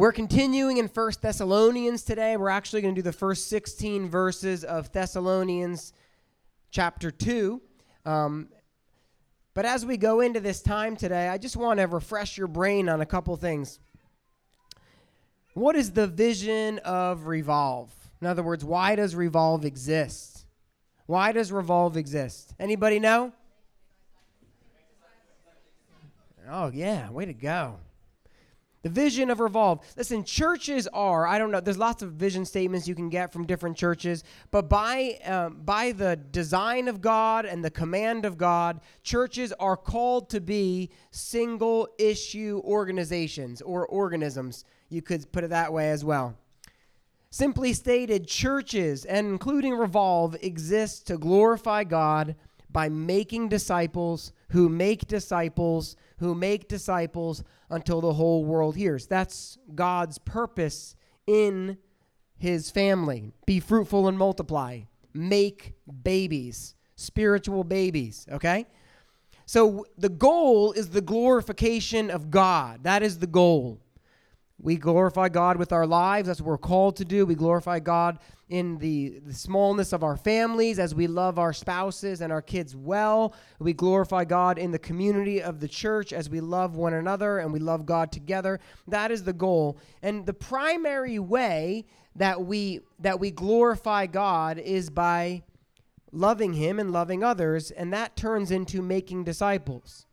We're 0.00 0.12
continuing 0.12 0.78
in 0.78 0.88
First 0.88 1.20
Thessalonians 1.20 2.04
today. 2.04 2.38
We're 2.38 2.48
actually 2.48 2.80
going 2.80 2.94
to 2.94 2.98
do 2.98 3.04
the 3.04 3.12
first 3.12 3.48
16 3.48 4.08
verses 4.08 4.64
of 4.64 4.90
Thessalonians 4.92 5.92
chapter 6.70 7.10
2. 7.10 7.60
Um, 8.06 8.48
but 9.52 9.66
as 9.66 9.84
we 9.84 9.98
go 9.98 10.20
into 10.22 10.40
this 10.40 10.62
time 10.62 10.96
today, 10.96 11.28
I 11.28 11.36
just 11.36 11.54
want 11.54 11.80
to 11.80 11.86
refresh 11.86 12.38
your 12.38 12.46
brain 12.46 12.88
on 12.88 13.02
a 13.02 13.04
couple 13.04 13.36
things. 13.36 13.78
What 15.52 15.76
is 15.76 15.90
the 15.90 16.06
vision 16.06 16.78
of 16.78 17.26
Revolve? 17.26 17.92
In 18.22 18.26
other 18.26 18.42
words, 18.42 18.64
why 18.64 18.96
does 18.96 19.14
Revolve 19.14 19.66
exist? 19.66 20.46
Why 21.04 21.32
does 21.32 21.52
Revolve 21.52 21.98
exist? 21.98 22.54
Anybody 22.58 23.00
know? 23.00 23.34
Oh, 26.48 26.70
yeah, 26.72 27.10
way 27.10 27.26
to 27.26 27.34
go. 27.34 27.80
The 28.82 28.88
vision 28.88 29.28
of 29.28 29.40
Revolve. 29.40 29.80
Listen, 29.96 30.24
churches 30.24 30.88
are, 30.88 31.26
I 31.26 31.38
don't 31.38 31.50
know, 31.50 31.60
there's 31.60 31.76
lots 31.76 32.02
of 32.02 32.12
vision 32.12 32.46
statements 32.46 32.88
you 32.88 32.94
can 32.94 33.10
get 33.10 33.30
from 33.30 33.46
different 33.46 33.76
churches, 33.76 34.24
but 34.50 34.70
by, 34.70 35.18
um, 35.26 35.60
by 35.64 35.92
the 35.92 36.16
design 36.16 36.88
of 36.88 37.02
God 37.02 37.44
and 37.44 37.62
the 37.62 37.70
command 37.70 38.24
of 38.24 38.38
God, 38.38 38.80
churches 39.02 39.52
are 39.60 39.76
called 39.76 40.30
to 40.30 40.40
be 40.40 40.90
single 41.10 41.88
issue 41.98 42.62
organizations 42.64 43.60
or 43.60 43.86
organisms. 43.86 44.64
You 44.88 45.02
could 45.02 45.30
put 45.30 45.44
it 45.44 45.50
that 45.50 45.72
way 45.72 45.90
as 45.90 46.02
well. 46.02 46.36
Simply 47.28 47.74
stated, 47.74 48.26
churches, 48.26 49.04
and 49.04 49.26
including 49.26 49.74
Revolve, 49.74 50.36
exist 50.42 51.06
to 51.08 51.18
glorify 51.18 51.84
God 51.84 52.34
by 52.72 52.88
making 52.88 53.48
disciples 53.48 54.32
who 54.48 54.68
make 54.68 55.06
disciples 55.06 55.96
who 56.20 56.34
make 56.34 56.68
disciples 56.68 57.42
until 57.70 58.00
the 58.00 58.12
whole 58.12 58.44
world 58.44 58.76
hears. 58.76 59.06
That's 59.06 59.58
God's 59.74 60.18
purpose 60.18 60.94
in 61.26 61.78
his 62.36 62.70
family. 62.70 63.32
Be 63.46 63.58
fruitful 63.58 64.06
and 64.06 64.16
multiply. 64.16 64.80
Make 65.12 65.74
babies, 66.02 66.74
spiritual 66.94 67.64
babies, 67.64 68.26
okay? 68.30 68.66
So 69.46 69.86
the 69.98 70.10
goal 70.10 70.72
is 70.72 70.90
the 70.90 71.00
glorification 71.00 72.10
of 72.10 72.30
God. 72.30 72.84
That 72.84 73.02
is 73.02 73.18
the 73.18 73.26
goal. 73.26 73.80
We 74.62 74.76
glorify 74.76 75.30
God 75.30 75.56
with 75.56 75.72
our 75.72 75.86
lives. 75.86 76.28
That's 76.28 76.40
what 76.40 76.48
we're 76.48 76.58
called 76.58 76.96
to 76.96 77.04
do. 77.04 77.24
We 77.24 77.34
glorify 77.34 77.80
God 77.80 78.18
in 78.50 78.76
the, 78.78 79.20
the 79.24 79.32
smallness 79.32 79.92
of 79.92 80.02
our 80.02 80.16
families 80.16 80.78
as 80.78 80.94
we 80.94 81.06
love 81.06 81.38
our 81.38 81.52
spouses 81.52 82.20
and 82.20 82.32
our 82.32 82.42
kids 82.42 82.76
well. 82.76 83.34
We 83.58 83.72
glorify 83.72 84.24
God 84.24 84.58
in 84.58 84.70
the 84.70 84.78
community 84.78 85.40
of 85.40 85.60
the 85.60 85.68
church 85.68 86.12
as 86.12 86.28
we 86.28 86.40
love 86.40 86.76
one 86.76 86.94
another 86.94 87.38
and 87.38 87.52
we 87.52 87.58
love 87.58 87.86
God 87.86 88.12
together. 88.12 88.60
That 88.88 89.10
is 89.10 89.24
the 89.24 89.32
goal. 89.32 89.78
And 90.02 90.26
the 90.26 90.34
primary 90.34 91.18
way 91.18 91.86
that 92.16 92.44
we 92.44 92.80
that 92.98 93.20
we 93.20 93.30
glorify 93.30 94.06
God 94.06 94.58
is 94.58 94.90
by 94.90 95.42
loving 96.12 96.52
him 96.52 96.80
and 96.80 96.90
loving 96.90 97.22
others, 97.22 97.70
and 97.70 97.92
that 97.92 98.16
turns 98.16 98.50
into 98.50 98.82
making 98.82 99.22
disciples 99.22 100.06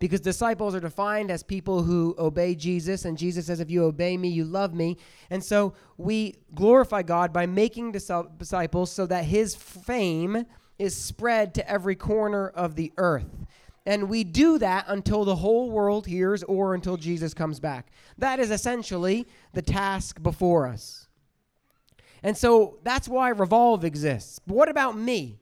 because 0.00 0.20
disciples 0.20 0.74
are 0.74 0.80
defined 0.80 1.30
as 1.30 1.42
people 1.42 1.82
who 1.82 2.16
obey 2.18 2.54
Jesus, 2.54 3.04
and 3.04 3.16
Jesus 3.16 3.46
says, 3.46 3.60
If 3.60 3.70
you 3.70 3.84
obey 3.84 4.16
me, 4.16 4.28
you 4.28 4.44
love 4.44 4.74
me. 4.74 4.96
And 5.28 5.44
so 5.44 5.74
we 5.98 6.36
glorify 6.54 7.02
God 7.02 7.32
by 7.32 7.46
making 7.46 7.92
disciples 7.92 8.90
so 8.90 9.06
that 9.06 9.24
his 9.26 9.54
fame 9.54 10.46
is 10.78 10.96
spread 10.96 11.54
to 11.54 11.70
every 11.70 11.94
corner 11.94 12.48
of 12.48 12.74
the 12.74 12.92
earth. 12.96 13.46
And 13.84 14.08
we 14.08 14.24
do 14.24 14.58
that 14.58 14.86
until 14.88 15.24
the 15.24 15.36
whole 15.36 15.70
world 15.70 16.06
hears 16.06 16.42
or 16.44 16.74
until 16.74 16.96
Jesus 16.96 17.34
comes 17.34 17.60
back. 17.60 17.92
That 18.16 18.40
is 18.40 18.50
essentially 18.50 19.26
the 19.52 19.62
task 19.62 20.22
before 20.22 20.66
us. 20.66 21.08
And 22.22 22.36
so 22.36 22.78
that's 22.84 23.08
why 23.08 23.30
Revolve 23.30 23.84
exists. 23.84 24.38
But 24.38 24.54
what 24.54 24.68
about 24.70 24.96
me? 24.96 25.39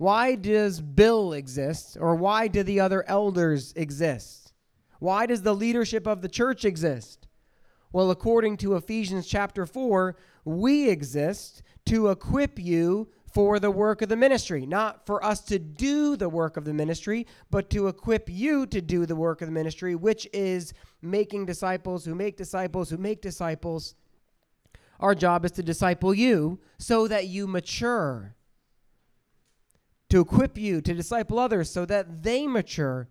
Why 0.00 0.34
does 0.34 0.80
Bill 0.80 1.34
exist? 1.34 1.98
Or 2.00 2.14
why 2.14 2.48
do 2.48 2.62
the 2.62 2.80
other 2.80 3.04
elders 3.06 3.74
exist? 3.76 4.54
Why 4.98 5.26
does 5.26 5.42
the 5.42 5.54
leadership 5.54 6.06
of 6.06 6.22
the 6.22 6.28
church 6.28 6.64
exist? 6.64 7.28
Well, 7.92 8.10
according 8.10 8.56
to 8.58 8.76
Ephesians 8.76 9.26
chapter 9.26 9.66
4, 9.66 10.16
we 10.46 10.88
exist 10.88 11.62
to 11.84 12.08
equip 12.08 12.58
you 12.58 13.10
for 13.30 13.58
the 13.58 13.70
work 13.70 14.00
of 14.00 14.08
the 14.08 14.16
ministry, 14.16 14.64
not 14.64 15.04
for 15.04 15.22
us 15.22 15.42
to 15.42 15.58
do 15.58 16.16
the 16.16 16.30
work 16.30 16.56
of 16.56 16.64
the 16.64 16.72
ministry, 16.72 17.26
but 17.50 17.68
to 17.68 17.88
equip 17.88 18.30
you 18.30 18.64
to 18.68 18.80
do 18.80 19.04
the 19.04 19.16
work 19.16 19.42
of 19.42 19.48
the 19.48 19.52
ministry, 19.52 19.96
which 19.96 20.26
is 20.32 20.72
making 21.02 21.44
disciples 21.44 22.06
who 22.06 22.14
make 22.14 22.38
disciples 22.38 22.88
who 22.88 22.96
make 22.96 23.20
disciples. 23.20 23.96
Our 24.98 25.14
job 25.14 25.44
is 25.44 25.50
to 25.52 25.62
disciple 25.62 26.14
you 26.14 26.58
so 26.78 27.06
that 27.06 27.26
you 27.26 27.46
mature 27.46 28.34
to 30.10 30.20
equip 30.20 30.58
you 30.58 30.80
to 30.80 30.94
disciple 30.94 31.38
others 31.38 31.70
so 31.70 31.84
that 31.86 32.22
they 32.22 32.46
mature. 32.46 33.08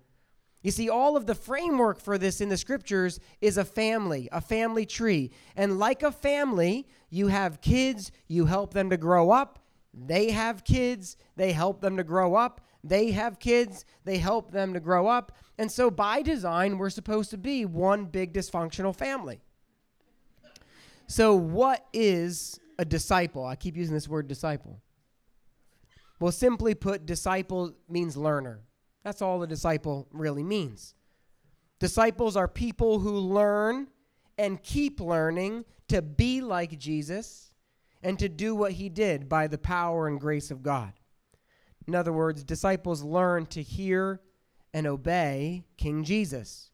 You 0.62 0.72
see, 0.72 0.90
all 0.90 1.16
of 1.16 1.26
the 1.26 1.36
framework 1.36 2.02
for 2.02 2.18
this 2.18 2.42
in 2.42 2.50
the 2.50 2.58
scriptures 2.58 3.20
is 3.40 3.58
a 3.58 3.64
family, 3.64 4.28
a 4.32 4.42
family 4.42 4.86
tree. 4.86 5.32
And 5.56 5.80
like 5.80 6.04
a 6.04 6.12
family, 6.12 6.88
you 7.10 7.28
have 7.28 7.62
kids, 7.62 8.12
you 8.28 8.46
help 8.46 8.74
them 8.74 8.90
to 8.90 8.98
grow 8.98 9.32
up. 9.32 9.60
They 9.94 10.32
have 10.32 10.66
kids, 10.66 11.16
they 11.36 11.54
help 11.54 11.82
them 11.82 11.98
to 11.98 12.04
grow 12.04 12.36
up. 12.36 12.62
They 12.84 13.12
have 13.12 13.40
kids, 13.40 13.86
they 14.04 14.18
help 14.18 14.52
them 14.52 14.74
to 14.74 14.80
grow 14.80 15.08
up. 15.08 15.31
And 15.58 15.72
so, 15.72 15.90
by 15.90 16.22
design, 16.22 16.78
we're 16.78 16.90
supposed 16.90 17.30
to 17.31 17.38
be 17.38 17.66
one 17.66 18.06
big 18.06 18.34
dysfunctional 18.34 18.96
family. 18.96 19.42
So, 21.08 21.36
what 21.36 21.86
is 21.92 22.60
a 22.78 22.86
disciple? 22.86 23.46
I 23.46 23.56
keep 23.56 23.76
using 23.76 23.94
this 23.94 24.08
word 24.08 24.28
disciple. 24.28 24.80
Well, 26.19 26.31
simply 26.31 26.75
put, 26.75 27.06
disciple 27.06 27.74
means 27.88 28.18
learner. 28.18 28.62
That's 29.03 29.22
all 29.22 29.41
a 29.41 29.47
disciple 29.47 30.07
really 30.12 30.44
means. 30.44 30.94
Disciples 31.80 32.35
are 32.35 32.47
people 32.47 33.00
who 33.00 33.18
learn 33.18 33.88
and 34.38 34.62
keep 34.62 35.00
learning 35.00 35.66
to 35.88 36.02
be 36.02 36.41
like 36.41 36.78
Jesus 36.78 37.52
and 38.03 38.19
to 38.19 38.30
do 38.30 38.53
what 38.56 38.74
he 38.74 38.90
did 38.90 39.30
by 39.30 39.47
the 39.47 39.57
power 39.57 40.07
and 40.07 40.19
grace 40.19 40.52
of 40.52 40.62
God. 40.63 40.94
In 41.88 41.96
other 41.96 42.13
words, 42.13 42.44
disciples 42.44 43.01
learn 43.01 43.46
to 43.47 43.62
hear 43.62 44.22
and 44.74 44.86
obey 44.86 45.63
King 45.78 46.03
Jesus. 46.03 46.72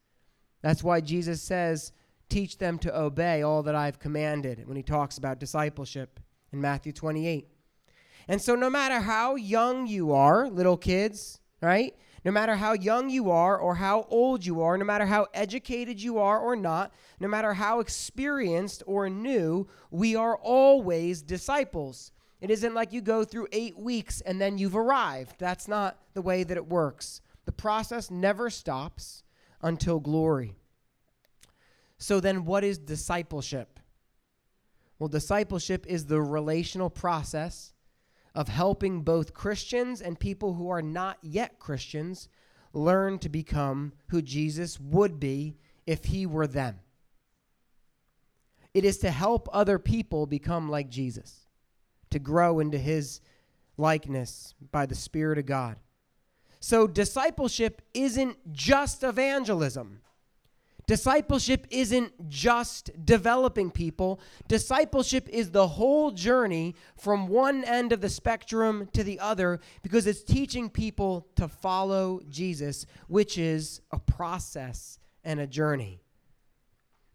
That's 0.62 0.84
why 0.84 1.02
Jesus 1.02 1.42
says, 1.42 1.92
Teach 2.28 2.58
them 2.58 2.80
to 2.80 3.00
obey 3.00 3.44
all 3.44 3.62
that 3.64 3.76
I've 3.76 4.00
commanded 4.00 4.68
when 4.68 4.76
he 4.76 4.84
talks 4.84 5.18
about 5.20 5.40
discipleship 5.40 6.20
in 6.52 6.60
Matthew 6.60 6.92
28. 6.92 7.48
And 8.28 8.42
so, 8.42 8.56
no 8.56 8.70
matter 8.70 9.00
how 9.00 9.36
young 9.36 9.88
you 9.88 10.14
are, 10.14 10.50
little 10.50 10.78
kids, 10.78 11.40
right? 11.62 11.96
No 12.24 12.32
matter 12.32 12.56
how 12.56 12.74
young 12.74 13.12
you 13.12 13.30
are 13.30 13.56
or 13.56 13.76
how 13.76 14.08
old 14.10 14.44
you 14.44 14.62
are, 14.62 14.78
no 14.80 14.86
matter 14.86 15.06
how 15.06 15.28
educated 15.34 16.02
you 16.02 16.18
are 16.18 16.40
or 16.40 16.56
not, 16.56 16.92
no 17.20 17.28
matter 17.28 17.54
how 17.54 17.80
experienced 17.80 18.82
or 18.88 19.08
new, 19.12 19.68
we 19.92 20.16
are 20.16 20.36
always 20.38 21.22
disciples. 21.22 22.12
It 22.42 22.50
isn't 22.50 22.74
like 22.74 22.92
you 22.92 23.02
go 23.02 23.24
through 23.24 23.48
eight 23.52 23.78
weeks 23.78 24.22
and 24.22 24.42
then 24.42 24.58
you've 24.58 24.76
arrived. 24.76 25.36
That's 25.38 25.68
not 25.68 26.00
the 26.16 26.22
way 26.22 26.44
that 26.44 26.58
it 26.58 26.68
works. 26.68 27.22
The 27.46 27.52
process 27.52 28.10
never 28.10 28.50
stops 28.50 29.24
until 29.62 30.00
glory. 30.00 30.56
So, 32.00 32.20
then 32.20 32.44
what 32.44 32.64
is 32.64 32.80
discipleship? 32.80 33.80
Well, 34.98 35.10
discipleship 35.10 35.86
is 35.88 36.06
the 36.06 36.22
relational 36.22 36.90
process 36.90 37.74
of 38.36 38.50
helping 38.50 39.02
both 39.02 39.34
Christians 39.34 40.02
and 40.02 40.20
people 40.20 40.54
who 40.54 40.70
are 40.70 40.82
not 40.82 41.18
yet 41.22 41.58
Christians 41.58 42.28
learn 42.74 43.18
to 43.20 43.30
become 43.30 43.94
who 44.08 44.22
Jesus 44.22 44.80
would 44.80 45.20
be 45.20 45.56
if 45.88 46.06
he 46.06 46.26
were 46.26 46.46
them. 46.46 46.80
It 48.74 48.84
is 48.84 48.98
to 49.00 49.10
help 49.10 49.48
other 49.54 49.80
people 49.80 50.28
become 50.28 50.70
like 50.70 50.90
Jesus, 50.90 51.48
to 52.10 52.20
grow 52.20 52.60
into 52.60 52.78
his 52.78 53.22
likeness 53.78 54.54
by 54.72 54.86
the 54.86 54.96
Spirit 54.96 55.38
of 55.38 55.46
God. 55.46 55.78
So, 56.60 56.88
discipleship 56.88 57.82
isn't 57.94 58.52
just 58.52 59.04
evangelism. 59.04 60.02
Discipleship 60.88 61.66
isn't 61.72 62.30
just 62.30 62.92
developing 63.06 63.72
people. 63.72 64.20
Discipleship 64.48 65.28
is 65.30 65.52
the 65.52 65.68
whole 65.68 66.12
journey 66.12 66.76
from 66.96 67.28
one 67.28 67.64
end 67.64 67.92
of 67.92 68.02
the 68.02 68.10
spectrum 68.10 68.88
to 68.94 69.04
the 69.04 69.20
other 69.20 69.60
because 69.82 70.06
it's 70.06 70.24
teaching 70.24 70.70
people 70.70 71.28
to 71.36 71.48
follow 71.48 72.22
Jesus, 72.30 72.86
which 73.08 73.38
is 73.38 73.82
a 73.92 74.00
process 74.00 75.00
and 75.24 75.40
a 75.40 75.48
journey. 75.48 76.02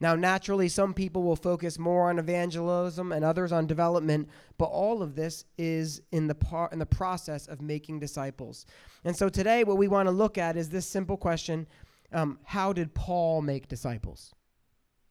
Now, 0.02 0.16
naturally, 0.16 0.70
some 0.70 0.94
people 0.94 1.22
will 1.22 1.36
focus 1.36 1.78
more 1.78 2.08
on 2.08 2.18
evangelism 2.18 3.12
and 3.12 3.22
others 3.22 3.52
on 3.52 3.66
development, 3.66 4.30
but 4.56 4.64
all 4.64 5.02
of 5.02 5.14
this 5.14 5.44
is 5.58 6.00
in 6.10 6.26
the 6.26 6.34
part 6.34 6.72
in 6.72 6.78
the 6.78 6.86
process 6.86 7.46
of 7.46 7.60
making 7.60 8.00
disciples. 8.00 8.64
And 9.04 9.14
so 9.14 9.28
today, 9.28 9.62
what 9.62 9.76
we 9.76 9.88
want 9.88 10.06
to 10.06 10.10
look 10.10 10.38
at 10.38 10.56
is 10.56 10.70
this 10.70 10.86
simple 10.86 11.18
question 11.18 11.66
um, 12.12 12.38
how 12.44 12.72
did 12.72 12.94
Paul 12.94 13.42
make 13.42 13.68
disciples? 13.68 14.34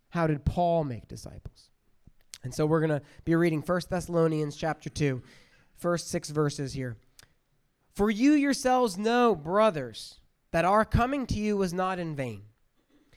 How 0.10 0.28
did 0.28 0.46
Paul 0.46 0.84
make 0.84 1.08
disciples? 1.08 1.70
And 2.44 2.54
so 2.54 2.66
we're 2.66 2.80
going 2.80 3.00
to 3.00 3.02
be 3.26 3.36
reading 3.36 3.62
1 3.62 3.82
Thessalonians 3.90 4.56
chapter 4.56 4.90
2, 4.90 5.22
first 5.76 6.10
6 6.10 6.30
verses 6.30 6.74
here. 6.74 6.98
For 7.94 8.10
you 8.10 8.32
yourselves 8.32 8.98
know, 8.98 9.36
brothers, 9.36 10.20
that 10.52 10.66
our 10.66 10.86
coming 10.86 11.28
to 11.28 11.36
you 11.36 11.58
was 11.58 11.74
not 11.74 12.00
in 12.00 12.16
vain. 12.16 12.44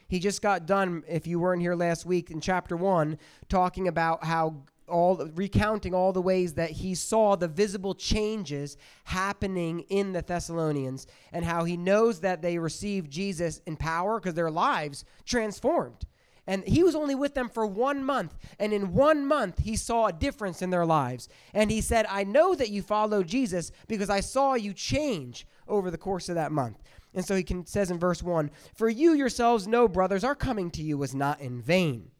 He 0.08 0.19
just 0.19 0.43
got 0.43 0.67
done, 0.67 1.05
if 1.08 1.26
you 1.26 1.40
weren't 1.40 1.62
here 1.62 1.75
last 1.75 2.05
week, 2.05 2.31
in 2.31 2.40
chapter 2.40 2.76
1, 2.76 3.17
talking 3.49 3.88
about 3.88 4.25
how 4.25 4.64
all 4.93 5.17
recounting 5.35 5.94
all 5.94 6.12
the 6.12 6.23
ways 6.23 6.55
that 6.55 6.71
he 6.71 6.94
saw 6.94 7.35
the 7.35 7.49
visible 7.49 7.94
changes 7.94 8.77
happening 9.05 9.81
in 9.89 10.12
the 10.12 10.23
Thessalonians 10.23 11.06
and 11.33 11.44
how 11.44 11.65
he 11.65 11.77
knows 11.77 12.21
that 12.21 12.43
they 12.43 12.59
received 12.59 13.11
Jesus 13.11 13.61
in 13.67 13.77
power 13.77 14.21
because 14.21 14.35
their 14.35 14.50
lives 14.50 15.05
transformed. 15.25 16.06
And 16.47 16.65
he 16.65 16.83
was 16.83 16.94
only 16.94 17.15
with 17.15 17.35
them 17.35 17.49
for 17.49 17.67
one 17.67 18.05
month. 18.05 18.37
And 18.59 18.73
in 18.73 18.93
one 18.94 19.27
month, 19.27 19.61
he 19.61 19.77
saw 19.77 20.06
a 20.06 20.12
difference 20.12 20.61
in 20.61 20.71
their 20.71 20.85
lives. 20.85 21.29
And 21.55 21.71
he 21.71 21.81
said, 21.81 22.05
I 22.09 22.25
know 22.25 22.55
that 22.55 22.71
you 22.71 22.83
follow 22.83 23.23
Jesus 23.23 23.71
because 23.87 24.11
I 24.11 24.21
saw 24.21 24.55
you 24.55 24.73
change 24.73 25.47
over 25.69 25.91
the 25.91 25.99
course 25.99 26.29
of 26.29 26.35
that 26.35 26.53
month. 26.53 26.83
And 27.15 27.25
so 27.25 27.37
he 27.37 27.43
can, 27.43 27.67
says 27.67 27.91
in 27.91 27.99
verse 27.99 28.23
1 28.23 28.50
For 28.75 28.89
you 28.89 29.12
yourselves 29.12 29.69
know, 29.69 29.87
brothers, 29.87 30.25
our 30.25 30.35
coming 30.35 30.71
to 30.73 30.83
you 30.83 30.99
was 30.99 31.15
not 31.15 31.41
in 31.41 31.61
vain. 31.62 32.11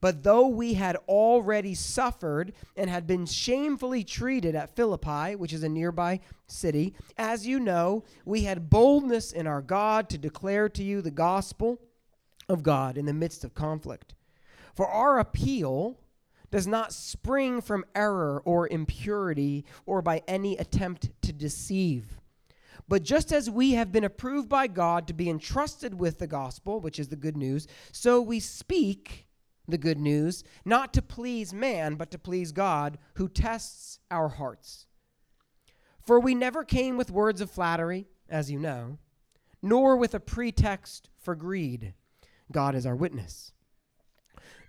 But 0.00 0.22
though 0.22 0.46
we 0.46 0.74
had 0.74 0.96
already 1.08 1.74
suffered 1.74 2.52
and 2.76 2.88
had 2.88 3.06
been 3.06 3.26
shamefully 3.26 4.04
treated 4.04 4.54
at 4.54 4.74
Philippi, 4.74 5.34
which 5.36 5.52
is 5.52 5.62
a 5.62 5.68
nearby 5.68 6.20
city, 6.46 6.94
as 7.16 7.46
you 7.46 7.58
know, 7.58 8.04
we 8.24 8.44
had 8.44 8.70
boldness 8.70 9.32
in 9.32 9.46
our 9.46 9.62
God 9.62 10.08
to 10.10 10.18
declare 10.18 10.68
to 10.70 10.82
you 10.82 11.02
the 11.02 11.10
gospel 11.10 11.80
of 12.48 12.62
God 12.62 12.96
in 12.96 13.06
the 13.06 13.12
midst 13.12 13.44
of 13.44 13.54
conflict. 13.54 14.14
For 14.74 14.86
our 14.86 15.18
appeal 15.18 15.98
does 16.50 16.66
not 16.66 16.92
spring 16.92 17.60
from 17.60 17.84
error 17.94 18.40
or 18.44 18.68
impurity 18.68 19.64
or 19.84 20.00
by 20.00 20.22
any 20.26 20.56
attempt 20.56 21.10
to 21.22 21.32
deceive 21.32 22.18
but 22.88 23.02
just 23.02 23.32
as 23.32 23.50
we 23.50 23.72
have 23.72 23.92
been 23.92 24.04
approved 24.04 24.48
by 24.48 24.66
God 24.66 25.06
to 25.06 25.12
be 25.12 25.28
entrusted 25.28 26.00
with 26.00 26.18
the 26.18 26.26
gospel, 26.26 26.80
which 26.80 26.98
is 26.98 27.08
the 27.08 27.16
good 27.16 27.36
news, 27.36 27.66
so 27.92 28.20
we 28.20 28.40
speak 28.40 29.27
the 29.68 29.78
good 29.78 29.98
news, 29.98 30.42
not 30.64 30.92
to 30.94 31.02
please 31.02 31.52
man, 31.52 31.94
but 31.94 32.10
to 32.10 32.18
please 32.18 32.52
God, 32.52 32.98
who 33.14 33.28
tests 33.28 34.00
our 34.10 34.28
hearts. 34.28 34.86
For 36.04 36.18
we 36.18 36.34
never 36.34 36.64
came 36.64 36.96
with 36.96 37.10
words 37.10 37.40
of 37.40 37.50
flattery, 37.50 38.06
as 38.28 38.50
you 38.50 38.58
know, 38.58 38.98
nor 39.60 39.96
with 39.96 40.14
a 40.14 40.20
pretext 40.20 41.10
for 41.18 41.34
greed. 41.34 41.92
God 42.50 42.74
is 42.74 42.86
our 42.86 42.96
witness. 42.96 43.52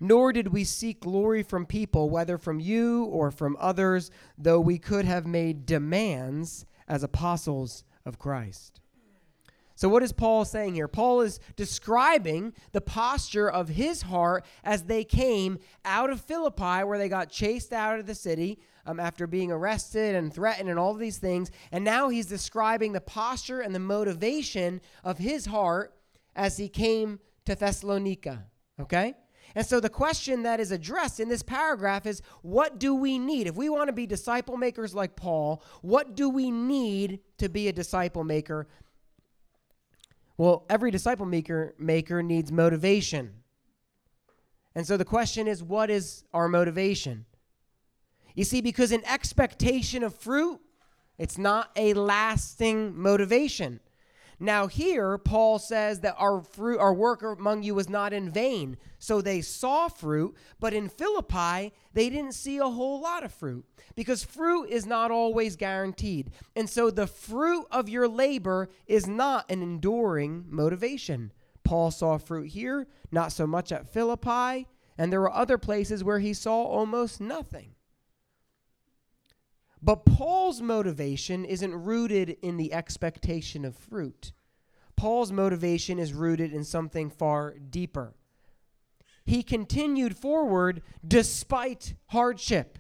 Nor 0.02 0.34
did 0.34 0.50
we 0.50 0.64
seek 0.64 1.02
glory 1.02 1.44
from 1.44 1.66
people, 1.66 2.10
whether 2.10 2.38
from 2.38 2.60
you 2.60 3.06
or 3.06 3.32
from 3.32 3.58
others, 3.60 4.12
though 4.38 4.60
we 4.60 4.78
could 4.78 5.06
have 5.06 5.26
made 5.26 5.66
demands 5.66 6.66
as 6.88 7.04
apostles 7.04 7.84
of 8.06 8.20
Christ. 8.20 8.82
So, 9.80 9.88
what 9.88 10.04
is 10.04 10.12
Paul 10.12 10.44
saying 10.44 10.76
here? 10.76 10.90
Paul 10.90 11.22
is 11.22 11.40
describing 11.56 12.52
the 12.74 12.82
posture 12.82 13.50
of 13.50 13.70
his 13.70 14.02
heart 14.02 14.44
as 14.62 14.84
they 14.84 15.06
came 15.06 15.58
out 15.86 16.10
of 16.10 16.20
Philippi, 16.20 16.84
where 16.84 16.98
they 16.98 17.08
got 17.08 17.30
chased 17.30 17.72
out 17.72 17.98
of 17.98 18.06
the 18.06 18.14
city 18.14 18.60
um, 18.86 19.00
after 19.00 19.26
being 19.26 19.54
arrested 19.54 20.16
and 20.16 20.34
threatened 20.34 20.68
and 20.68 20.78
all 20.78 20.94
these 20.94 21.18
things. 21.18 21.50
And 21.72 21.86
now 21.86 22.10
he's 22.10 22.26
describing 22.26 22.92
the 22.92 23.00
posture 23.00 23.62
and 23.62 23.74
the 23.74 23.80
motivation 23.80 24.82
of 25.06 25.18
his 25.18 25.46
heart 25.46 25.96
as 26.36 26.58
he 26.58 26.68
came 26.68 27.22
to 27.46 27.56
Thessalonica. 27.56 28.48
Okay? 28.82 29.14
And 29.56 29.66
so 29.66 29.80
the 29.80 29.90
question 29.90 30.44
that 30.44 30.60
is 30.60 30.72
addressed 30.72 31.22
in 31.22 31.30
this 31.30 31.42
paragraph 31.42 32.06
is 32.06 32.22
what 32.42 32.80
do 32.80 32.96
we 32.96 33.18
need? 33.18 33.48
If 33.48 33.56
we 33.56 33.70
want 33.70 33.88
to 33.88 33.94
be 33.94 34.06
disciple 34.06 34.58
makers 34.58 34.94
like 34.94 35.16
Paul, 35.16 35.64
what 35.82 36.16
do 36.16 36.30
we 36.30 36.52
need 36.52 37.22
to 37.38 37.48
be 37.48 37.70
a 37.70 37.74
disciple 37.74 38.26
maker? 38.26 38.68
Well, 40.40 40.64
every 40.70 40.90
disciple 40.90 41.26
maker 41.26 41.76
maker 41.78 42.24
needs 42.24 42.50
motivation. 42.50 43.44
And 44.74 44.88
so 44.88 44.96
the 44.96 45.04
question 45.04 45.50
is 45.50 45.62
what 45.62 45.90
is 45.90 46.24
our 46.34 46.48
motivation? 46.48 47.26
You 48.36 48.46
see 48.46 48.62
because 48.62 48.94
an 48.94 49.04
expectation 49.06 50.02
of 50.02 50.16
fruit, 50.16 50.62
it's 51.18 51.38
not 51.38 51.72
a 51.76 51.94
lasting 51.94 52.98
motivation. 52.98 53.82
Now 54.40 54.68
here 54.68 55.18
Paul 55.18 55.60
says 55.60 56.00
that 56.00 56.16
our 56.18 56.42
fruit 56.42 56.80
our 56.80 56.94
work 56.94 57.22
among 57.24 57.64
you 57.64 57.76
was 57.76 57.90
not 57.90 58.14
in 58.14 58.32
vain. 58.32 58.78
So 58.98 59.22
they 59.22 59.42
saw 59.42 59.88
fruit, 59.90 60.36
but 60.60 60.74
in 60.74 60.88
Philippi 60.90 61.74
they 61.94 62.10
didn't 62.10 62.34
see 62.34 62.58
a 62.58 62.70
whole 62.70 63.02
lot 63.02 63.24
of 63.24 63.34
fruit 63.34 63.66
because 63.96 64.24
fruit 64.24 64.70
is 64.70 64.86
not 64.86 65.12
always 65.12 65.56
guaranteed. 65.56 66.32
And 66.56 66.70
so 66.70 66.90
the 66.90 67.08
fruit 67.08 67.66
of 67.72 67.90
your 67.90 68.08
labor 68.08 68.70
is 68.88 69.08
not 69.08 69.50
an 69.52 69.62
enduring 69.62 70.46
motivation. 70.48 71.34
Paul 71.64 71.92
saw 71.92 72.18
fruit 72.18 72.48
here, 72.48 72.88
not 73.12 73.32
so 73.32 73.46
much 73.46 73.72
at 73.72 73.88
Philippi, 73.88 74.68
and 74.98 75.12
there 75.12 75.22
were 75.22 75.32
other 75.32 75.58
places 75.58 76.04
where 76.04 76.20
he 76.20 76.34
saw 76.34 76.64
almost 76.64 77.22
nothing. 77.22 77.76
But 79.82 80.06
Paul's 80.06 80.62
motivation 80.62 81.46
isn't 81.46 81.74
rooted 81.74 82.38
in 82.42 82.58
the 82.58 82.74
expectation 82.74 83.64
of 83.64 83.76
fruit. 83.76 84.34
Paul's 84.96 85.32
motivation 85.32 86.00
is 86.00 86.14
rooted 86.14 86.52
in 86.52 86.66
something 86.66 87.10
far 87.10 87.56
deeper. 87.58 88.14
He 89.26 89.44
continued 89.44 90.18
forward 90.18 90.82
despite 91.08 91.94
hardship. 92.08 92.78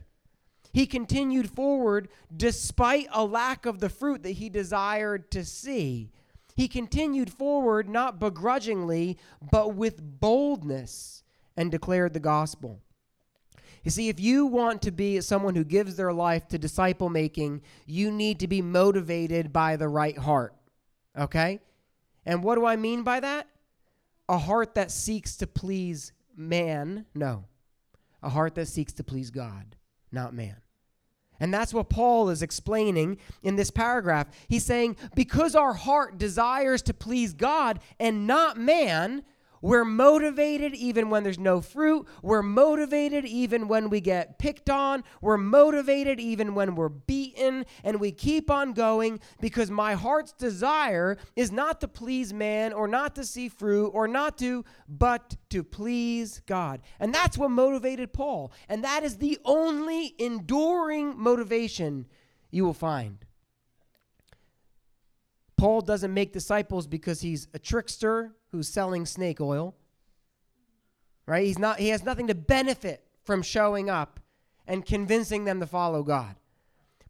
He 0.73 0.85
continued 0.85 1.49
forward 1.49 2.09
despite 2.35 3.07
a 3.11 3.23
lack 3.23 3.65
of 3.65 3.79
the 3.79 3.89
fruit 3.89 4.23
that 4.23 4.31
he 4.31 4.49
desired 4.49 5.31
to 5.31 5.45
see. 5.45 6.11
He 6.55 6.67
continued 6.67 7.31
forward 7.31 7.87
not 7.87 8.19
begrudgingly, 8.19 9.17
but 9.51 9.75
with 9.75 10.19
boldness 10.19 11.23
and 11.55 11.71
declared 11.71 12.13
the 12.13 12.19
gospel. 12.19 12.81
You 13.83 13.91
see, 13.91 14.09
if 14.09 14.19
you 14.19 14.45
want 14.45 14.81
to 14.83 14.91
be 14.91 15.21
someone 15.21 15.55
who 15.55 15.63
gives 15.63 15.95
their 15.95 16.13
life 16.13 16.47
to 16.49 16.57
disciple 16.57 17.09
making, 17.09 17.61
you 17.85 18.11
need 18.11 18.39
to 18.39 18.47
be 18.47 18.61
motivated 18.61 19.53
by 19.53 19.75
the 19.75 19.87
right 19.87 20.17
heart. 20.17 20.53
Okay? 21.17 21.59
And 22.25 22.43
what 22.43 22.55
do 22.55 22.65
I 22.65 22.75
mean 22.75 23.03
by 23.03 23.19
that? 23.19 23.47
A 24.27 24.37
heart 24.37 24.75
that 24.75 24.91
seeks 24.91 25.35
to 25.37 25.47
please 25.47 26.11
man? 26.35 27.05
No. 27.15 27.45
A 28.21 28.29
heart 28.29 28.55
that 28.55 28.67
seeks 28.67 28.93
to 28.93 29.03
please 29.03 29.31
God, 29.31 29.75
not 30.11 30.33
man. 30.33 30.57
And 31.39 31.53
that's 31.53 31.73
what 31.73 31.89
Paul 31.89 32.29
is 32.29 32.41
explaining 32.41 33.17
in 33.43 33.55
this 33.55 33.71
paragraph. 33.71 34.27
He's 34.49 34.65
saying, 34.65 34.97
because 35.15 35.55
our 35.55 35.73
heart 35.73 36.17
desires 36.17 36.81
to 36.83 36.93
please 36.93 37.33
God 37.33 37.79
and 37.99 38.27
not 38.27 38.57
man, 38.57 39.23
we're 39.61 39.85
motivated 39.85 40.73
even 40.75 41.09
when 41.09 41.23
there's 41.23 41.39
no 41.39 41.61
fruit. 41.61 42.07
We're 42.21 42.41
motivated 42.41 43.25
even 43.25 43.67
when 43.67 43.89
we 43.89 43.99
get 44.01 44.39
picked 44.39 44.69
on. 44.69 45.03
We're 45.21 45.37
motivated 45.37 46.19
even 46.19 46.55
when 46.55 46.75
we're 46.75 46.89
beaten. 46.89 47.65
And 47.83 47.99
we 47.99 48.11
keep 48.11 48.49
on 48.49 48.73
going 48.73 49.19
because 49.41 49.69
my 49.69 49.93
heart's 49.93 50.31
desire 50.31 51.17
is 51.35 51.51
not 51.51 51.81
to 51.81 51.87
please 51.87 52.33
man 52.33 52.73
or 52.73 52.87
not 52.87 53.15
to 53.15 53.25
see 53.25 53.49
fruit 53.49 53.89
or 53.89 54.07
not 54.07 54.37
to, 54.39 54.63
but 54.87 55.35
to 55.49 55.63
please 55.63 56.41
God. 56.45 56.81
And 56.99 57.13
that's 57.13 57.37
what 57.37 57.51
motivated 57.51 58.13
Paul. 58.13 58.51
And 58.69 58.83
that 58.83 59.03
is 59.03 59.17
the 59.17 59.37
only 59.43 60.15
enduring 60.17 61.19
motivation 61.19 62.07
you 62.51 62.63
will 62.65 62.73
find. 62.73 63.25
Paul 65.57 65.81
doesn't 65.81 66.13
make 66.13 66.31
disciples 66.31 66.87
because 66.87 67.19
he's 67.19 67.49
a 67.53 67.59
trickster 67.59 68.33
who's 68.51 68.67
selling 68.67 69.05
snake 69.05 69.41
oil. 69.41 69.75
Right? 71.25 71.45
He's 71.45 71.59
not 71.59 71.79
he 71.79 71.89
has 71.89 72.03
nothing 72.03 72.27
to 72.27 72.35
benefit 72.35 73.05
from 73.23 73.41
showing 73.41 73.89
up 73.89 74.19
and 74.67 74.85
convincing 74.85 75.45
them 75.45 75.59
to 75.59 75.67
follow 75.67 76.03
God. 76.03 76.35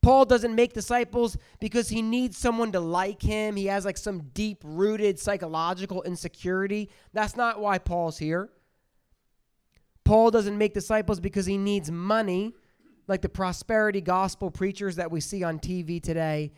Paul 0.01 0.25
doesn't 0.25 0.55
make 0.55 0.74
disciples 0.74 1.38
because 1.60 1.89
he 1.89 2.01
needs 2.01 2.38
someone 2.38 2.72
to 2.72 2.79
like 2.79 3.22
him. 3.22 3.55
He 3.55 3.65
has 3.65 3.84
like 3.84 3.98
some 3.98 4.29
deep 4.34 4.62
rooted 4.63 5.19
psychological 5.19 6.03
insecurity. 6.03 6.89
That's 7.13 7.36
not 7.36 7.60
why 7.60 7.79
Paul's 7.79 8.17
here. 8.17 8.50
Paul 10.05 10.31
doesn't 10.31 10.58
make 10.58 10.74
disciples 10.74 11.19
because 11.19 11.46
he 11.46 11.58
needs 11.58 11.91
money, 11.91 12.55
like 13.08 13.22
the 13.22 13.29
prosperity 13.29 14.01
gospel 14.01 14.50
preachers 14.50 14.96
that 14.96 15.12
we 15.12 15.19
see 15.19 15.43
on 15.43 15.60
TV 15.60 16.01
today. 16.01 16.53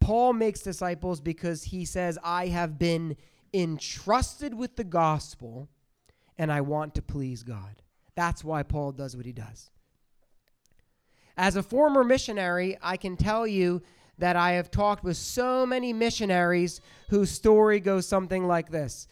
Paul 0.00 0.32
makes 0.32 0.60
disciples 0.60 1.20
because 1.20 1.62
he 1.62 1.84
says, 1.84 2.18
I 2.24 2.48
have 2.48 2.78
been 2.78 3.16
entrusted 3.54 4.54
with 4.54 4.76
the 4.76 4.84
gospel 4.84 5.68
and 6.38 6.50
I 6.50 6.62
want 6.62 6.94
to 6.94 7.02
please 7.02 7.42
God. 7.42 7.82
That's 8.14 8.42
why 8.42 8.62
Paul 8.62 8.92
does 8.92 9.16
what 9.16 9.26
he 9.26 9.32
does. 9.32 9.70
As 11.36 11.56
a 11.56 11.62
former 11.62 12.04
missionary, 12.04 12.76
I 12.82 12.96
can 12.96 13.16
tell 13.16 13.46
you 13.46 13.82
that 14.18 14.36
I 14.36 14.52
have 14.52 14.70
talked 14.70 15.02
with 15.02 15.16
so 15.16 15.64
many 15.64 15.92
missionaries 15.92 16.80
whose 17.08 17.30
story 17.30 17.80
goes 17.80 18.06
something 18.06 18.46
like 18.46 18.70
this. 18.70 19.08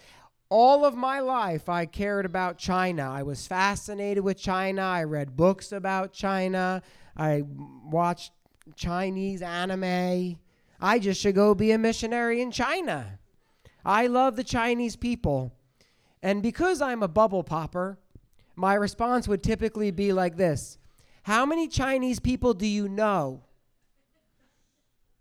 all 0.51 0.85
of 0.85 0.97
my 0.97 1.21
life, 1.21 1.69
I 1.69 1.87
cared 1.87 2.27
about 2.27 2.59
China. 2.59 3.09
I 3.09 3.23
was 3.23 3.47
fascinated 3.47 4.25
with 4.25 4.37
China. 4.37 4.83
I 4.83 5.05
read 5.05 5.37
books 5.37 5.71
about 5.71 6.13
China. 6.13 6.83
I 7.17 7.45
watched 7.85 8.33
Chinese 8.75 9.43
anime. 9.43 10.39
I 10.81 10.99
just 10.99 11.21
should 11.21 11.37
go 11.37 11.55
be 11.55 11.71
a 11.71 11.79
missionary 11.79 12.41
in 12.41 12.51
China. 12.51 13.20
I 13.85 14.07
love 14.07 14.37
the 14.37 14.45
Chinese 14.45 14.97
people. 14.97 15.53
And 16.23 16.43
because 16.43 16.83
I'm 16.83 17.03
a 17.03 17.09
bubble 17.09 17.43
popper, 17.43 17.99
my 18.57 18.75
response 18.75 19.27
would 19.27 19.43
typically 19.43 19.91
be 19.91 20.13
like 20.13 20.37
this 20.37 20.79
How 21.23 21.47
many 21.47 21.69
Chinese 21.69 22.21
people 22.21 22.55
do 22.55 22.67
you 22.67 22.89
know? 22.89 23.43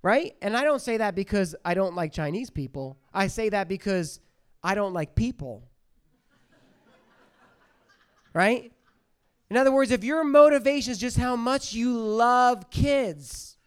Right? 0.01 0.35
And 0.41 0.55
I 0.55 0.63
don't 0.63 0.81
say 0.81 0.97
that 0.97 1.15
because 1.15 1.55
I 1.65 1.73
don't 1.73 1.95
like 1.95 2.13
Chinese 2.13 2.49
people. 2.49 2.97
I 3.13 3.27
say 3.27 3.49
that 3.49 3.67
because 3.67 4.19
I 4.63 4.75
don't 4.75 4.93
like 4.93 5.13
people. 5.15 5.63
right? 8.33 8.71
In 9.49 9.57
other 9.57 9.71
words, 9.71 9.91
if 9.91 10.03
your 10.03 10.23
motivation 10.23 10.91
is 10.91 10.97
just 10.97 11.17
how 11.17 11.35
much 11.35 11.73
you 11.73 11.97
love 11.97 12.69
kids 12.69 13.57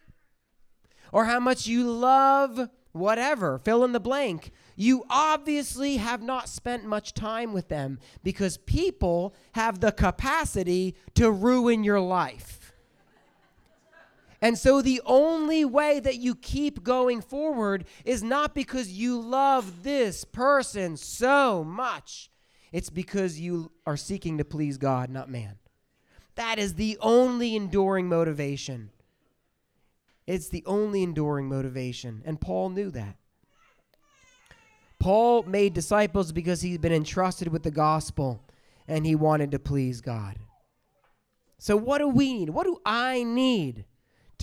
or 1.11 1.25
how 1.25 1.39
much 1.39 1.67
you 1.67 1.91
love 1.91 2.69
whatever, 2.93 3.57
fill 3.57 3.83
in 3.83 3.91
the 3.91 3.99
blank, 3.99 4.51
you 4.75 5.03
obviously 5.09 5.97
have 5.97 6.21
not 6.21 6.47
spent 6.47 6.85
much 6.85 7.13
time 7.13 7.51
with 7.51 7.67
them 7.67 7.99
because 8.23 8.57
people 8.57 9.35
have 9.53 9.79
the 9.79 9.91
capacity 9.91 10.95
to 11.15 11.29
ruin 11.29 11.83
your 11.83 11.99
life. 11.99 12.73
And 14.41 14.57
so 14.57 14.81
the 14.81 15.01
only 15.05 15.63
way 15.63 16.01
that 16.01 16.17
you 16.17 16.35
keep 16.35 16.83
going 16.83 17.21
forward 17.21 17.85
is 18.03 18.21
not 18.21 18.53
because 18.53 18.91
you 18.91 19.19
love 19.19 19.83
this 19.83 20.25
person 20.25 20.97
so 20.97 21.63
much. 21.63 22.29
It's 22.73 22.89
because 22.89 23.39
you 23.39 23.71
are 23.85 23.95
seeking 23.95 24.37
to 24.39 24.43
please 24.43 24.77
God, 24.77 25.09
not 25.09 25.29
man. 25.29 25.55
That 26.35 26.59
is 26.59 26.73
the 26.73 26.97
only 26.99 27.55
enduring 27.55 28.09
motivation. 28.09 28.89
It's 30.25 30.49
the 30.49 30.63
only 30.65 31.03
enduring 31.03 31.47
motivation. 31.47 32.21
And 32.25 32.39
Paul 32.39 32.69
knew 32.69 32.91
that. 32.91 33.17
Paul 34.99 35.43
made 35.43 35.73
disciples 35.73 36.31
because 36.31 36.61
he'd 36.61 36.81
been 36.81 36.93
entrusted 36.93 37.49
with 37.49 37.63
the 37.63 37.71
gospel 37.71 38.43
and 38.87 39.05
he 39.05 39.15
wanted 39.15 39.51
to 39.51 39.59
please 39.59 39.99
God. 39.99 40.37
So, 41.57 41.75
what 41.75 41.97
do 41.97 42.07
we 42.07 42.33
need? 42.33 42.49
What 42.49 42.65
do 42.65 42.79
I 42.85 43.23
need? 43.23 43.85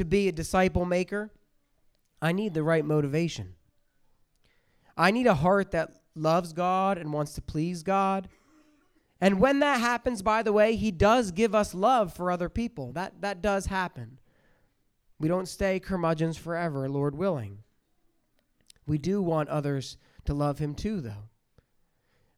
to 0.00 0.04
be 0.06 0.28
a 0.28 0.32
disciple 0.32 0.86
maker, 0.86 1.30
I 2.22 2.32
need 2.32 2.54
the 2.54 2.62
right 2.62 2.84
motivation. 2.86 3.54
I 4.96 5.10
need 5.10 5.26
a 5.26 5.34
heart 5.34 5.72
that 5.72 5.90
loves 6.14 6.54
God 6.54 6.96
and 6.96 7.12
wants 7.12 7.34
to 7.34 7.42
please 7.42 7.82
God. 7.82 8.30
And 9.20 9.40
when 9.40 9.60
that 9.60 9.78
happens, 9.78 10.22
by 10.22 10.42
the 10.42 10.54
way, 10.54 10.74
He 10.74 10.90
does 10.90 11.32
give 11.32 11.54
us 11.54 11.74
love 11.74 12.14
for 12.14 12.30
other 12.30 12.48
people. 12.48 12.92
That, 12.92 13.20
that 13.20 13.42
does 13.42 13.66
happen. 13.66 14.19
We 15.20 15.28
don't 15.28 15.46
stay 15.46 15.78
curmudgeons 15.78 16.38
forever, 16.38 16.88
Lord 16.88 17.14
willing. 17.14 17.58
We 18.86 18.96
do 18.96 19.22
want 19.22 19.50
others 19.50 19.98
to 20.24 20.34
love 20.34 20.58
Him 20.58 20.74
too, 20.74 21.02
though. 21.02 21.28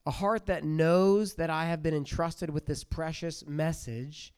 A 0.04 0.10
heart 0.10 0.46
that 0.46 0.64
knows 0.64 1.34
that 1.34 1.48
I 1.48 1.66
have 1.66 1.80
been 1.80 1.94
entrusted 1.94 2.50
with 2.50 2.66
this 2.66 2.82
precious 2.82 3.46
message 3.46 4.34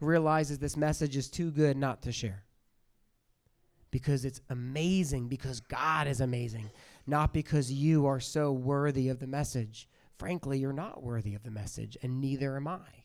realizes 0.00 0.58
this 0.58 0.76
message 0.76 1.16
is 1.16 1.30
too 1.30 1.52
good 1.52 1.76
not 1.76 2.02
to 2.02 2.12
share. 2.12 2.42
Because 3.92 4.24
it's 4.24 4.40
amazing, 4.50 5.28
because 5.28 5.60
God 5.60 6.08
is 6.08 6.20
amazing, 6.20 6.70
not 7.06 7.32
because 7.32 7.72
you 7.72 8.06
are 8.06 8.20
so 8.20 8.50
worthy 8.50 9.08
of 9.08 9.20
the 9.20 9.26
message. 9.28 9.88
Frankly, 10.18 10.58
you're 10.58 10.72
not 10.72 11.04
worthy 11.04 11.34
of 11.36 11.44
the 11.44 11.50
message, 11.52 11.96
and 12.02 12.20
neither 12.20 12.56
am 12.56 12.66
I. 12.66 12.99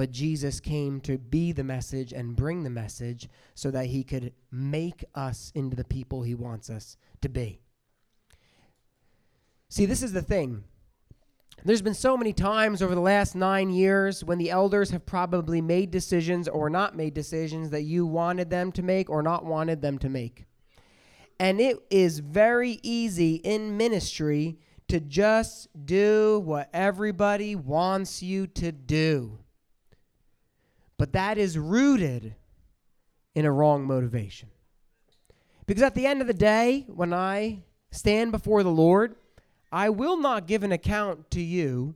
But 0.00 0.12
Jesus 0.12 0.60
came 0.60 0.98
to 1.02 1.18
be 1.18 1.52
the 1.52 1.62
message 1.62 2.14
and 2.14 2.34
bring 2.34 2.62
the 2.62 2.70
message 2.70 3.28
so 3.54 3.70
that 3.70 3.84
he 3.84 4.02
could 4.02 4.32
make 4.50 5.04
us 5.14 5.52
into 5.54 5.76
the 5.76 5.84
people 5.84 6.22
he 6.22 6.34
wants 6.34 6.70
us 6.70 6.96
to 7.20 7.28
be. 7.28 7.60
See, 9.68 9.84
this 9.84 10.02
is 10.02 10.14
the 10.14 10.22
thing. 10.22 10.64
There's 11.66 11.82
been 11.82 11.92
so 11.92 12.16
many 12.16 12.32
times 12.32 12.80
over 12.80 12.94
the 12.94 13.00
last 13.02 13.34
nine 13.34 13.68
years 13.68 14.24
when 14.24 14.38
the 14.38 14.48
elders 14.48 14.88
have 14.88 15.04
probably 15.04 15.60
made 15.60 15.90
decisions 15.90 16.48
or 16.48 16.70
not 16.70 16.96
made 16.96 17.12
decisions 17.12 17.68
that 17.68 17.82
you 17.82 18.06
wanted 18.06 18.48
them 18.48 18.72
to 18.72 18.82
make 18.82 19.10
or 19.10 19.22
not 19.22 19.44
wanted 19.44 19.82
them 19.82 19.98
to 19.98 20.08
make. 20.08 20.46
And 21.38 21.60
it 21.60 21.76
is 21.90 22.20
very 22.20 22.80
easy 22.82 23.34
in 23.34 23.76
ministry 23.76 24.60
to 24.88 24.98
just 24.98 25.68
do 25.84 26.40
what 26.42 26.70
everybody 26.72 27.54
wants 27.54 28.22
you 28.22 28.46
to 28.46 28.72
do. 28.72 29.39
But 31.00 31.14
that 31.14 31.38
is 31.38 31.56
rooted 31.56 32.34
in 33.34 33.46
a 33.46 33.50
wrong 33.50 33.86
motivation. 33.86 34.50
Because 35.64 35.82
at 35.82 35.94
the 35.94 36.04
end 36.04 36.20
of 36.20 36.26
the 36.26 36.34
day, 36.34 36.84
when 36.88 37.14
I 37.14 37.62
stand 37.90 38.32
before 38.32 38.62
the 38.62 38.70
Lord, 38.70 39.14
I 39.72 39.88
will 39.88 40.18
not 40.18 40.46
give 40.46 40.62
an 40.62 40.72
account 40.72 41.30
to 41.30 41.40
you, 41.40 41.94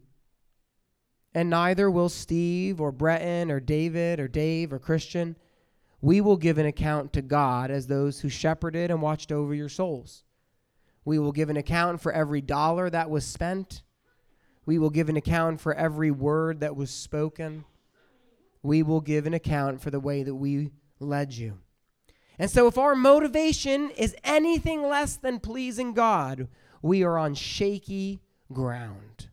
and 1.35 1.51
neither 1.51 1.91
will 1.91 2.09
Steve 2.09 2.81
or 2.81 2.93
Breton 2.93 3.51
or 3.51 3.61
David 3.61 4.21
or 4.21 4.27
Dave 4.27 4.73
or 4.73 4.79
Christian. 4.79 5.37
We 6.01 6.23
will 6.23 6.39
give 6.39 6.57
an 6.57 6.65
account 6.65 7.13
to 7.13 7.21
God 7.21 7.71
as 7.71 7.87
those 7.87 8.21
who 8.21 8.31
shepherded 8.31 8.91
and 8.91 9.03
watched 9.03 9.31
over 9.31 9.55
your 9.55 9.69
souls. 9.69 10.25
We 11.05 11.19
will 11.19 11.33
give 11.33 11.51
an 11.51 11.59
account 11.59 12.01
for 12.01 12.11
every 12.11 12.41
dollar 12.41 12.89
that 12.89 13.11
was 13.11 13.27
spent. 13.27 13.83
We 14.65 14.79
will 14.79 14.89
give 14.89 15.11
an 15.11 15.19
account 15.19 15.61
for 15.61 15.75
every 15.75 16.11
word 16.11 16.61
that 16.61 16.75
was 16.75 16.91
spoken. 16.91 17.67
We 18.65 18.83
will 18.83 19.01
give 19.01 19.27
an 19.27 19.35
account 19.35 19.81
for 19.81 19.91
the 19.91 20.01
way 20.01 20.25
that 20.25 20.35
we 20.35 20.73
led 20.99 21.35
you. 21.35 21.59
And 22.39 22.51
so, 22.51 22.67
if 22.67 22.77
our 22.77 22.97
motivation 22.97 23.91
is 23.91 24.17
anything 24.25 24.83
less 24.83 25.17
than 25.17 25.39
pleasing 25.39 25.93
God, 25.93 26.49
we 26.83 27.05
are 27.05 27.17
on 27.17 27.35
shaky 27.35 28.23
ground. 28.53 29.29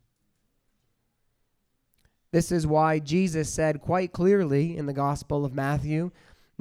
This 2.31 2.51
is 2.51 2.67
why 2.67 3.00
Jesus 3.00 3.51
said 3.51 3.81
quite 3.81 4.11
clearly 4.13 4.77
in 4.77 4.85
the 4.85 4.93
Gospel 4.93 5.43
of 5.43 5.53
Matthew 5.53 6.11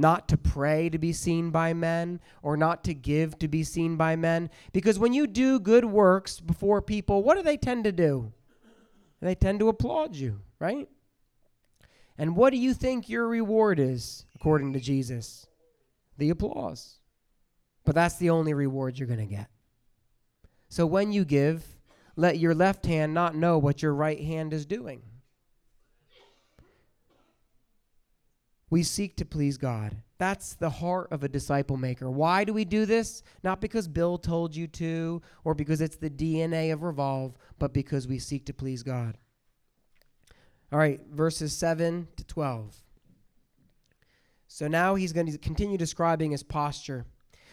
not 0.01 0.29
to 0.29 0.37
pray 0.39 0.89
to 0.89 0.99
be 0.99 1.13
seen 1.13 1.51
by 1.51 1.75
men 1.75 2.21
or 2.43 2.57
not 2.57 2.83
to 2.85 2.95
give 2.95 3.39
to 3.39 3.49
be 3.49 3.63
seen 3.63 3.97
by 3.97 4.17
men. 4.17 4.49
Because 4.73 4.99
when 4.99 5.13
you 5.13 5.27
do 5.27 5.61
good 5.61 5.85
works 5.85 6.41
before 6.41 6.81
people, 6.81 7.23
what 7.23 7.37
do 7.37 7.43
they 7.43 7.59
tend 7.59 7.85
to 7.85 7.93
do? 7.93 8.33
They 9.21 9.35
tend 9.35 9.59
to 9.59 9.69
applaud 9.69 10.17
you, 10.17 10.41
right? 10.59 10.89
And 12.21 12.37
what 12.37 12.51
do 12.51 12.59
you 12.59 12.75
think 12.75 13.09
your 13.09 13.27
reward 13.27 13.81
is, 13.81 14.27
according 14.35 14.75
to 14.75 14.79
Jesus? 14.79 15.47
The 16.19 16.29
applause. 16.29 16.99
But 17.87 17.95
that's 17.95 18.17
the 18.17 18.29
only 18.29 18.53
reward 18.53 18.99
you're 18.99 19.09
going 19.09 19.27
to 19.27 19.35
get. 19.35 19.49
So 20.69 20.85
when 20.85 21.13
you 21.13 21.25
give, 21.25 21.65
let 22.17 22.39
your 22.39 22.55
left 22.55 22.85
hand 22.85 23.15
not 23.15 23.35
know 23.35 23.57
what 23.57 23.81
your 23.81 23.95
right 23.95 24.21
hand 24.21 24.53
is 24.53 24.67
doing. 24.67 25.01
We 28.69 28.83
seek 28.83 29.17
to 29.17 29.25
please 29.25 29.57
God. 29.57 29.97
That's 30.19 30.53
the 30.53 30.69
heart 30.69 31.09
of 31.11 31.25
a 31.25 31.29
disciple 31.29 31.79
maker. 31.79 32.11
Why 32.11 32.45
do 32.45 32.53
we 32.53 32.67
do 32.67 32.85
this? 32.85 33.23
Not 33.43 33.63
because 33.63 33.89
Bill 33.89 34.19
told 34.19 34.55
you 34.55 34.67
to 34.67 35.23
or 35.43 35.55
because 35.55 35.81
it's 35.81 35.97
the 35.97 36.11
DNA 36.11 36.71
of 36.71 36.83
Revolve, 36.83 37.39
but 37.59 37.73
because 37.73 38.07
we 38.07 38.19
seek 38.19 38.45
to 38.45 38.53
please 38.53 38.83
God. 38.83 39.17
All 40.73 40.79
right, 40.79 41.01
verses 41.11 41.57
7 41.57 42.07
to 42.17 42.25
12. 42.25 42.77
So 44.47 44.69
now 44.69 44.95
he's 44.95 45.13
going 45.13 45.31
to 45.31 45.39
continue 45.39 45.77
describing 45.77 46.31
his 46.31 46.43
posture. 46.43 47.07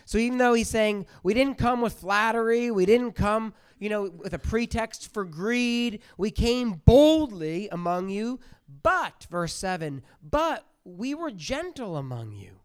So 0.05 0.17
even 0.17 0.38
though 0.38 0.53
he's 0.53 0.69
saying, 0.69 1.05
we 1.24 1.33
didn't 1.33 1.57
come 1.57 1.81
with 1.81 1.93
flattery, 1.93 2.71
we 2.71 2.86
didn't 2.86 3.13
come, 3.13 3.53
you 3.79 3.89
know, 3.89 4.03
with 4.03 4.33
a 4.33 4.39
pretext 4.39 5.12
for 5.13 5.25
greed, 5.25 6.01
we 6.17 6.31
came 6.31 6.81
boldly 6.86 7.67
among 7.69 8.09
you, 8.09 8.39
but, 8.83 9.25
verse 9.29 9.53
7, 9.53 10.03
but 10.21 10.65
we 10.83 11.13
were 11.13 11.31
gentle 11.31 11.97
among 11.97 12.31
you, 12.31 12.59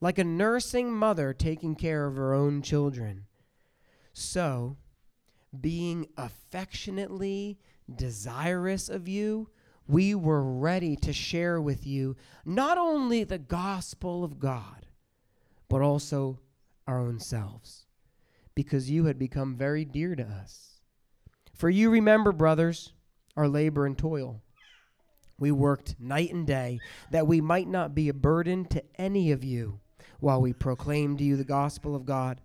like 0.00 0.18
a 0.18 0.24
nursing 0.24 0.92
mother 0.92 1.32
taking 1.32 1.74
care 1.74 2.06
of 2.06 2.16
her 2.16 2.32
own 2.34 2.62
children. 2.62 3.26
So, 4.12 4.76
being 5.60 6.08
affectionately 6.16 7.58
desirous 7.92 8.88
of 8.88 9.08
you, 9.08 9.50
we 9.86 10.14
were 10.14 10.42
ready 10.42 10.96
to 10.96 11.12
share 11.12 11.60
with 11.60 11.86
you 11.86 12.16
not 12.44 12.78
only 12.78 13.24
the 13.24 13.38
gospel 13.38 14.24
of 14.24 14.38
God, 14.38 14.86
but 15.68 15.82
also 15.82 16.40
our 16.86 16.98
own 16.98 17.18
selves, 17.20 17.86
because 18.54 18.90
you 18.90 19.06
had 19.06 19.18
become 19.18 19.56
very 19.56 19.84
dear 19.84 20.14
to 20.14 20.22
us. 20.22 20.80
For 21.54 21.70
you 21.70 21.90
remember, 21.90 22.32
brothers, 22.32 22.92
our 23.36 23.48
labor 23.48 23.86
and 23.86 23.96
toil. 23.96 24.42
We 25.38 25.50
worked 25.50 25.96
night 25.98 26.32
and 26.32 26.46
day 26.46 26.78
that 27.10 27.26
we 27.26 27.40
might 27.40 27.68
not 27.68 27.94
be 27.94 28.08
a 28.08 28.14
burden 28.14 28.64
to 28.66 28.82
any 28.96 29.32
of 29.32 29.42
you 29.42 29.80
while 30.20 30.40
we 30.40 30.52
proclaimed 30.52 31.18
to 31.18 31.24
you 31.24 31.36
the 31.36 31.44
gospel 31.44 31.94
of 31.96 32.06
God. 32.06 32.40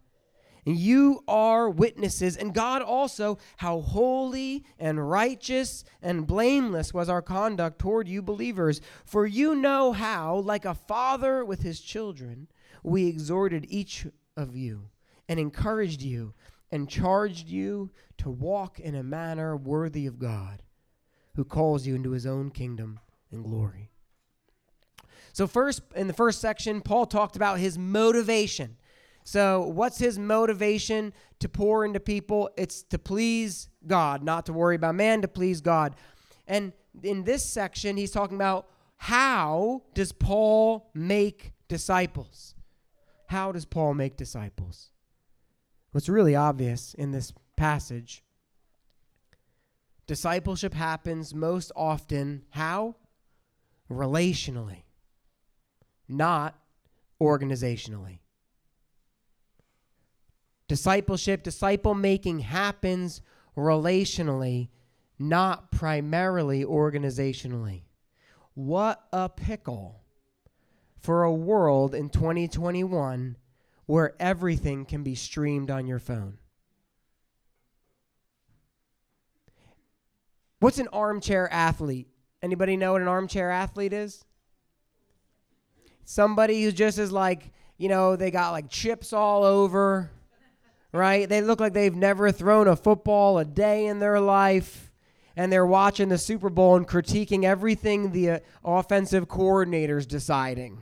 And 0.69 0.77
you 0.77 1.23
are 1.27 1.67
witnesses, 1.67 2.37
and 2.37 2.53
God 2.53 2.83
also, 2.83 3.39
how 3.57 3.81
holy 3.81 4.63
and 4.77 5.09
righteous 5.09 5.83
and 5.99 6.27
blameless 6.27 6.93
was 6.93 7.09
our 7.09 7.23
conduct 7.23 7.79
toward 7.79 8.07
you 8.07 8.21
believers. 8.21 8.79
For 9.03 9.25
you 9.25 9.55
know 9.55 9.93
how, 9.93 10.35
like 10.35 10.65
a 10.65 10.75
father 10.75 11.43
with 11.43 11.63
his 11.63 11.81
children, 11.81 12.49
we 12.83 13.07
exhorted 13.07 13.65
each 13.67 14.05
of 14.37 14.55
you 14.55 14.91
and 15.27 15.39
encouraged 15.39 16.03
you 16.03 16.35
and 16.71 16.87
charged 16.87 17.47
you 17.47 17.89
to 18.19 18.29
walk 18.29 18.79
in 18.79 18.93
a 18.93 19.01
manner 19.01 19.57
worthy 19.57 20.05
of 20.05 20.19
God, 20.19 20.61
who 21.33 21.45
calls 21.45 21.87
you 21.87 21.95
into 21.95 22.11
his 22.11 22.27
own 22.27 22.51
kingdom 22.51 22.99
and 23.31 23.43
glory. 23.43 23.89
So, 25.33 25.47
first, 25.47 25.81
in 25.95 26.05
the 26.05 26.13
first 26.13 26.39
section, 26.39 26.81
Paul 26.81 27.07
talked 27.07 27.35
about 27.35 27.57
his 27.57 27.75
motivation. 27.75 28.77
So, 29.29 29.61
what's 29.61 29.99
his 29.99 30.17
motivation 30.17 31.13
to 31.37 31.47
pour 31.47 31.85
into 31.85 31.99
people? 31.99 32.49
It's 32.57 32.81
to 32.81 32.97
please 32.97 33.69
God, 33.85 34.23
not 34.23 34.47
to 34.47 34.53
worry 34.53 34.75
about 34.75 34.95
man, 34.95 35.21
to 35.21 35.27
please 35.27 35.61
God. 35.61 35.95
And 36.47 36.73
in 37.03 37.25
this 37.25 37.45
section, 37.45 37.95
he's 37.95 38.09
talking 38.09 38.37
about 38.37 38.71
how 38.97 39.83
does 39.93 40.11
Paul 40.11 40.89
make 40.95 41.53
disciples? 41.67 42.55
How 43.27 43.51
does 43.51 43.65
Paul 43.65 43.93
make 43.93 44.17
disciples? 44.17 44.89
What's 45.91 46.09
really 46.09 46.35
obvious 46.35 46.95
in 46.95 47.11
this 47.11 47.31
passage 47.55 48.23
discipleship 50.07 50.73
happens 50.73 51.35
most 51.35 51.71
often 51.75 52.45
how? 52.49 52.95
Relationally, 53.91 54.85
not 56.07 56.57
organizationally. 57.21 58.21
Discipleship, 60.69 61.41
disciple 61.41 61.95
making 61.95 62.41
happens 62.41 63.23
relationally, 63.57 64.69
not 65.17 65.71
primarily 65.71 66.63
organizationally. 66.63 67.81
What 68.53 69.03
a 69.11 69.29
pickle 69.29 70.03
for 71.01 71.23
a 71.23 71.33
world 71.33 71.95
in 71.95 72.09
2021 72.09 73.35
where 73.87 74.13
everything 74.19 74.85
can 74.85 75.01
be 75.01 75.15
streamed 75.15 75.71
on 75.71 75.87
your 75.87 75.97
phone. 75.97 76.37
What's 80.59 80.77
an 80.77 80.89
armchair 80.93 81.51
athlete? 81.51 82.09
Anybody 82.43 82.77
know 82.77 82.91
what 82.91 83.01
an 83.01 83.07
armchair 83.07 83.49
athlete 83.49 83.93
is? 83.93 84.23
Somebody 86.05 86.61
who 86.63 86.71
just 86.71 86.99
is 86.99 87.11
like, 87.11 87.51
you 87.77 87.89
know, 87.89 88.15
they 88.15 88.29
got 88.29 88.51
like 88.51 88.69
chips 88.69 89.13
all 89.13 89.43
over, 89.43 90.11
right? 90.91 91.27
They 91.27 91.41
look 91.41 91.59
like 91.59 91.73
they've 91.73 91.95
never 91.95 92.31
thrown 92.31 92.67
a 92.67 92.75
football 92.75 93.37
a 93.37 93.45
day 93.45 93.85
in 93.85 93.99
their 93.99 94.19
life, 94.19 94.91
and 95.35 95.51
they're 95.51 95.65
watching 95.65 96.09
the 96.09 96.17
Super 96.17 96.49
Bowl 96.49 96.75
and 96.75 96.87
critiquing 96.87 97.43
everything 97.43 98.11
the 98.11 98.29
uh, 98.31 98.39
offensive 98.63 99.27
coordinator's 99.27 100.05
deciding. 100.05 100.81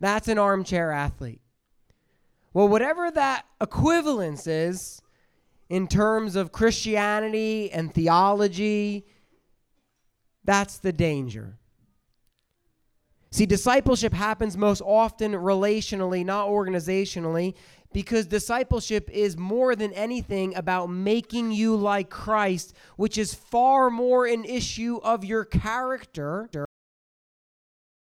That's 0.00 0.28
an 0.28 0.38
armchair 0.38 0.90
athlete. 0.90 1.40
Well, 2.52 2.68
whatever 2.68 3.10
that 3.10 3.44
equivalence 3.60 4.46
is 4.46 5.02
in 5.68 5.88
terms 5.88 6.36
of 6.36 6.52
Christianity 6.52 7.70
and 7.70 7.92
theology, 7.92 9.06
that's 10.44 10.78
the 10.78 10.92
danger. 10.92 11.58
See, 13.30 13.44
discipleship 13.44 14.14
happens 14.14 14.56
most 14.56 14.80
often 14.80 15.32
relationally, 15.32 16.24
not 16.24 16.48
organizationally, 16.48 17.54
because 17.96 18.26
discipleship 18.26 19.08
is 19.08 19.38
more 19.38 19.74
than 19.74 19.90
anything 19.94 20.54
about 20.54 20.88
making 20.90 21.50
you 21.50 21.74
like 21.74 22.10
Christ, 22.10 22.74
which 22.96 23.16
is 23.16 23.32
far 23.32 23.88
more 23.88 24.26
an 24.26 24.44
issue 24.44 25.00
of 25.02 25.24
your 25.24 25.46
character 25.46 26.65